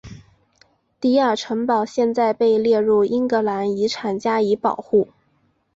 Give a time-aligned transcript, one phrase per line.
[0.99, 5.09] 迪尔城堡现在被列入英格兰遗产加以保护。